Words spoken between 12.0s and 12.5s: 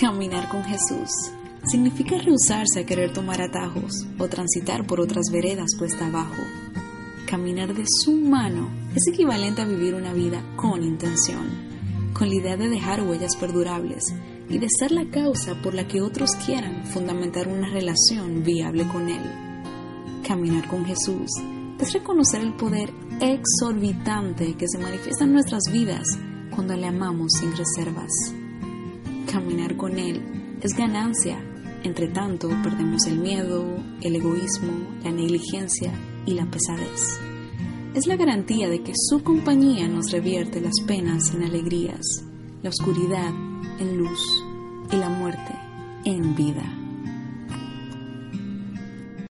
con la